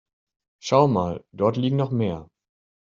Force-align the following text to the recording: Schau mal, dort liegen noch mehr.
Schau 0.57 0.87
mal, 0.87 1.23
dort 1.31 1.57
liegen 1.57 1.75
noch 1.75 1.91
mehr. 1.91 2.27